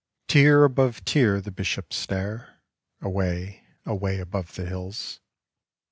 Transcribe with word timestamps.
Tier 0.27 0.63
above 0.63 1.05
tier 1.05 1.39
the 1.41 1.51
Bishops 1.51 1.95
stare 1.95 2.59
Away, 3.01 3.67
away, 3.85 4.17
above 4.19 4.55
the 4.55 4.65
hills. 4.65 5.19